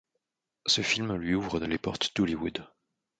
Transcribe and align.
Ce 0.65 0.81
film 0.81 1.13
lui 1.13 1.35
ouvre 1.35 1.59
les 1.59 1.77
portes 1.77 2.15
d'Hollywood. 2.15 2.63